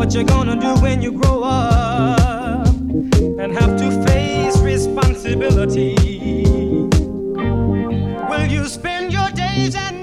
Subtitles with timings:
[0.00, 2.66] what you're gonna do when you grow up
[3.38, 5.94] and have to face responsibility.
[8.30, 9.99] Will you spend your days and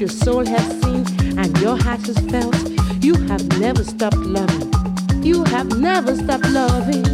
[0.00, 1.04] your soul has seen
[1.38, 2.56] and your heart has felt,
[3.04, 5.22] you have never stopped loving.
[5.22, 7.09] You have never stopped loving.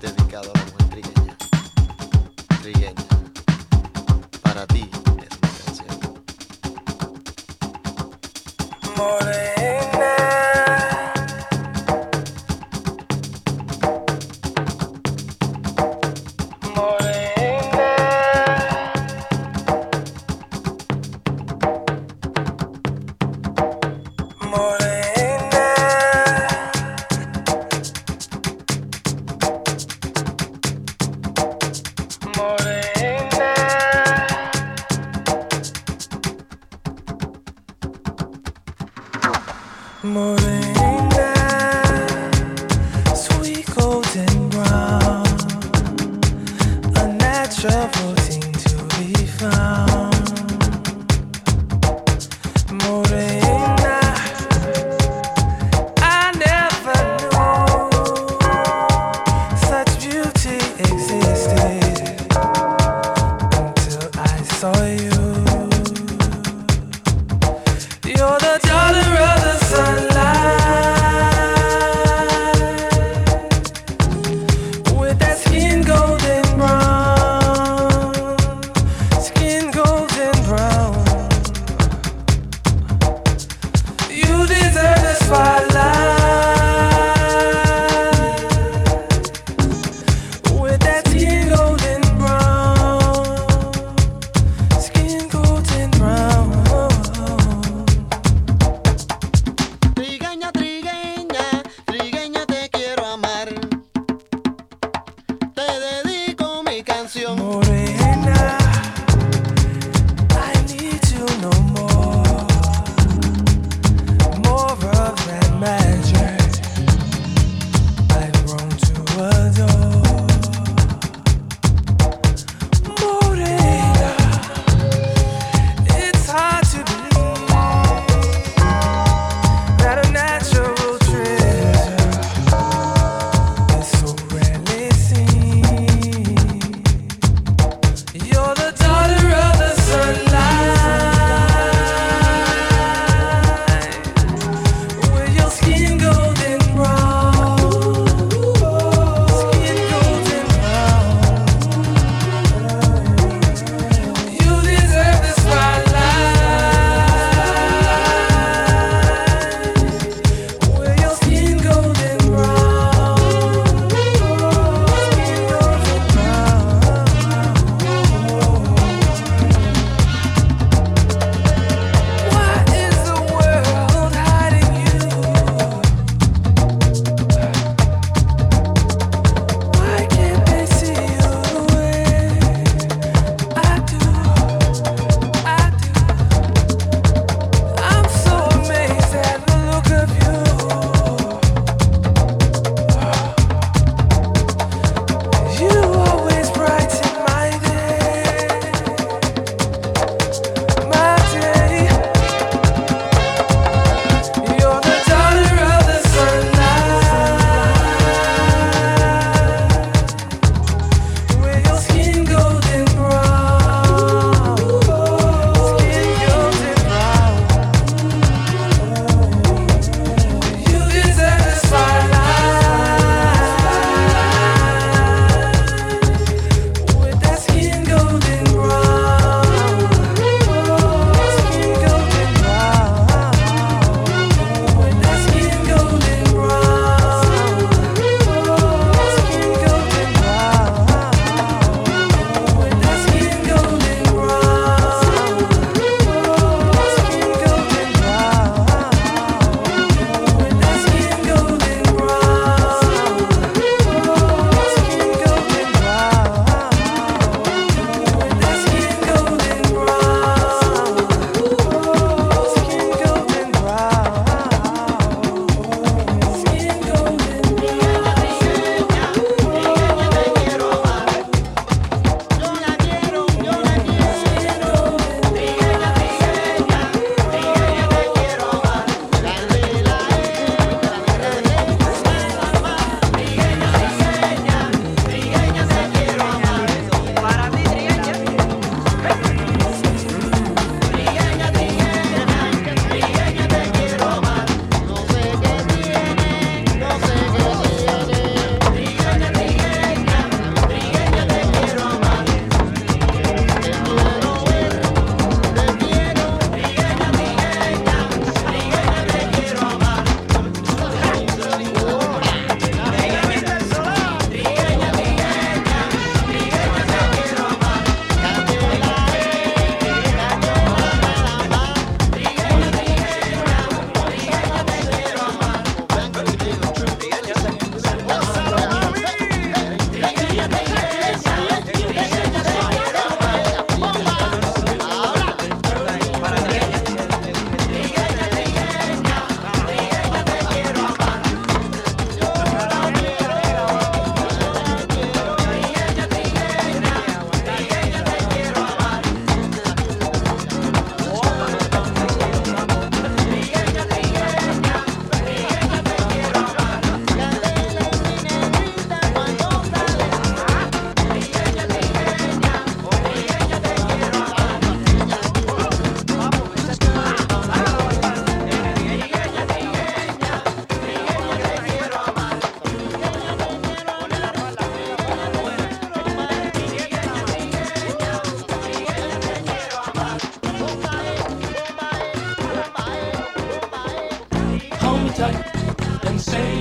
[0.00, 1.36] dedicado a la mujer trigueña.
[2.62, 3.06] Trigueña.
[4.42, 5.96] Para ti es mi canción.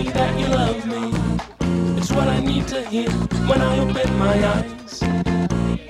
[0.04, 1.98] that you love me.
[1.98, 3.10] It's what I need to hear
[3.50, 5.02] when I open my eyes.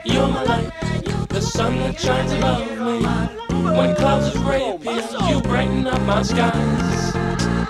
[0.06, 0.72] You're my light,
[1.30, 3.06] the sun that shines above me.
[3.78, 7.16] When clouds of gray appear, you brighten up my skies.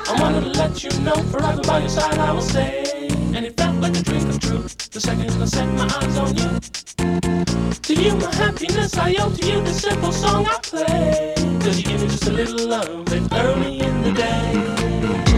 [0.07, 2.83] I wanna let you know forever by your side I will stay.
[3.33, 6.35] And it felt like a dream come true the second I set my eyes on
[6.37, 6.59] you.
[7.71, 11.33] To you, my happiness I owe to you, the simple song I play.
[11.61, 15.34] Cause you give me just a little love, and early in the day.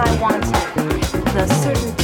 [0.00, 0.50] I want to.
[1.32, 1.97] The certain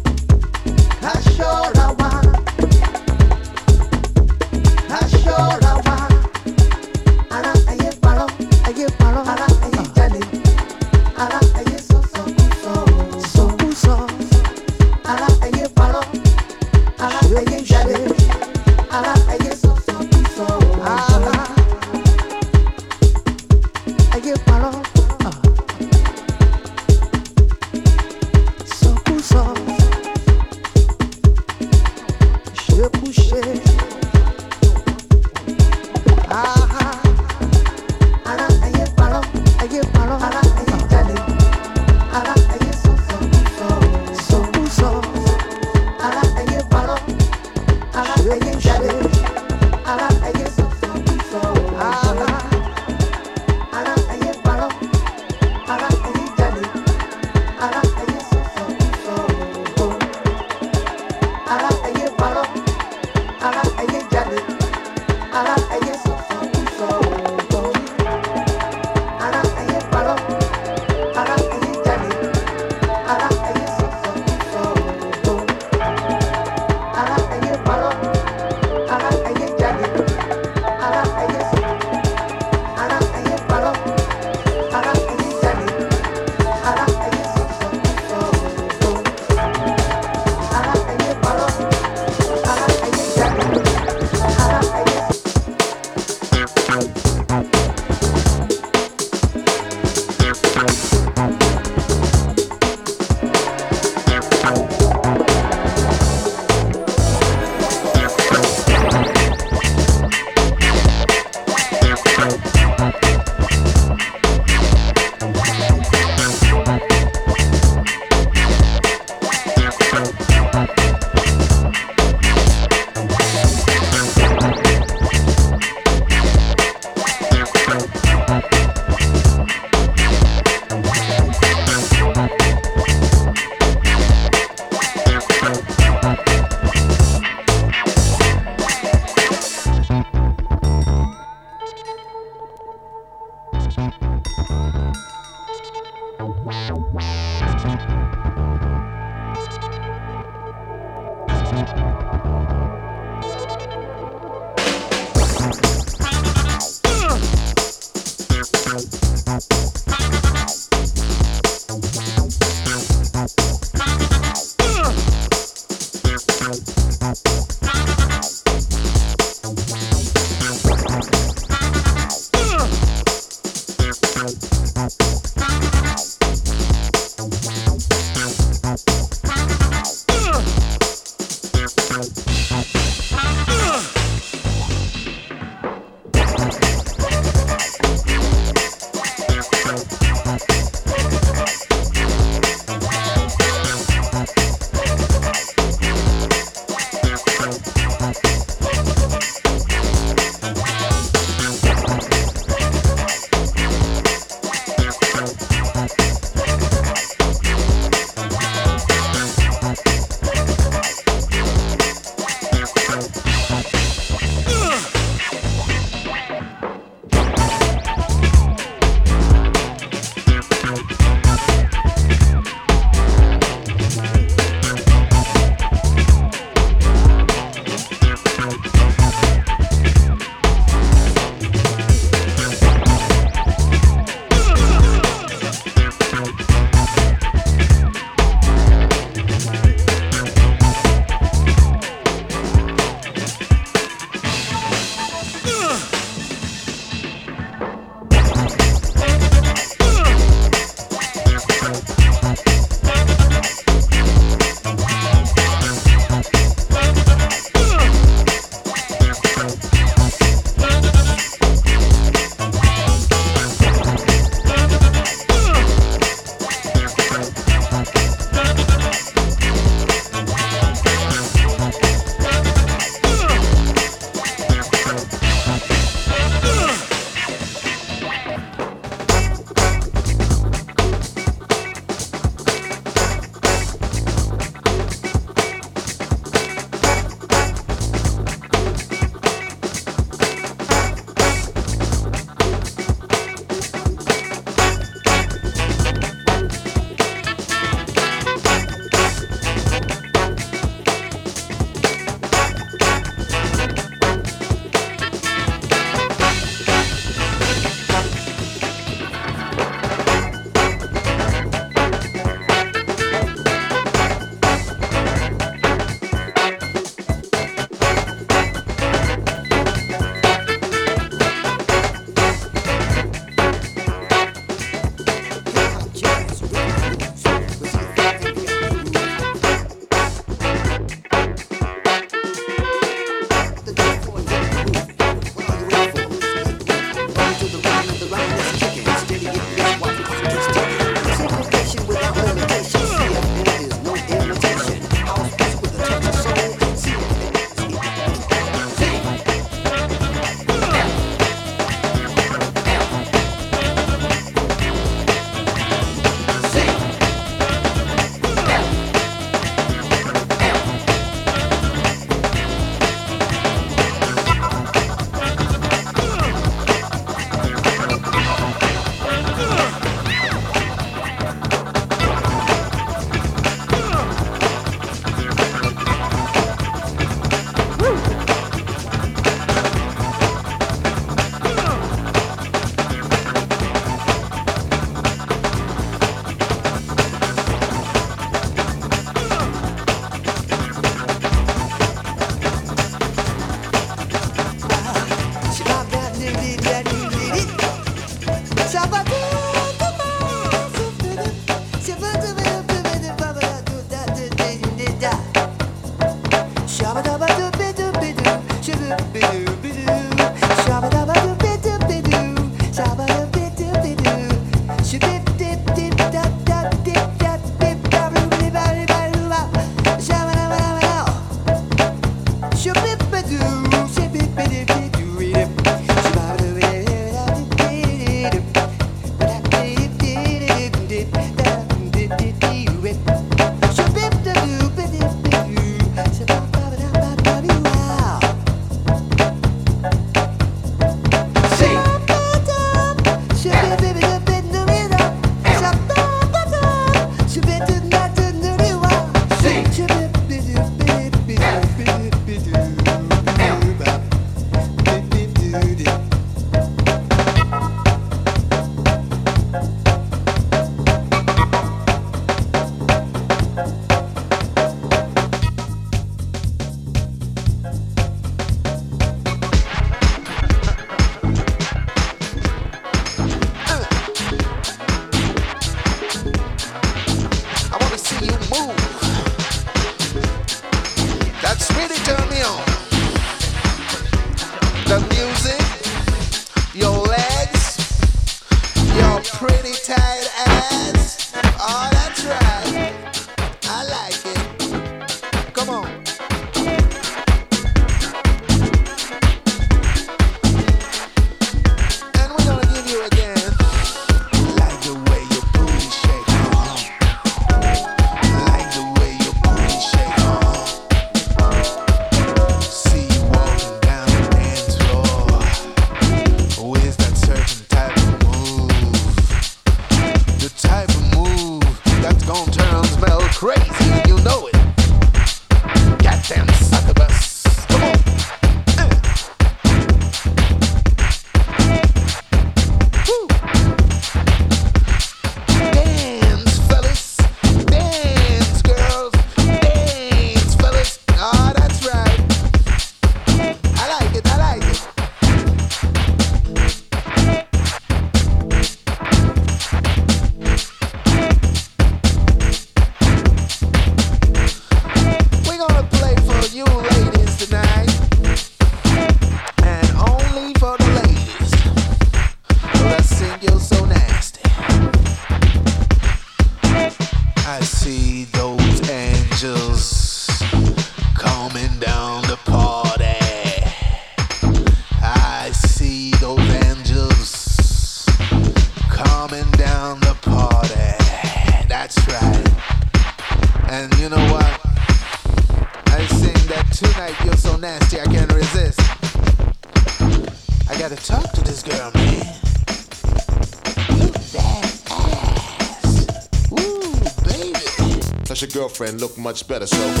[598.81, 600.00] girlfriend look much better, so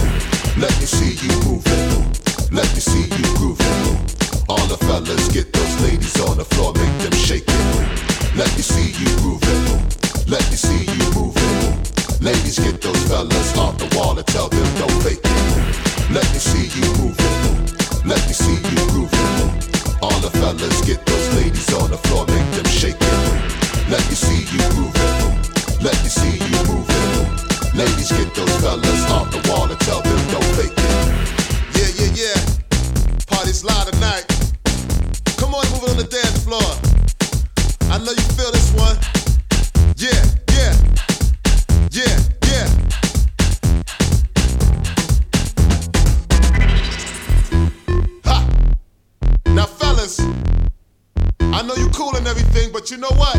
[52.61, 53.37] anything, but you know what?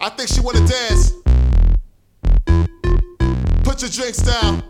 [0.00, 1.12] I think she wanna dance.
[3.64, 4.62] Put your drinks down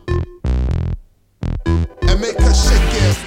[1.66, 3.25] and make her shake it.